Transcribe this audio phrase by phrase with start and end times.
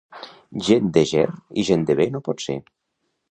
[0.69, 1.27] Gent de Ger
[1.63, 2.57] i gent de bé no pot ser.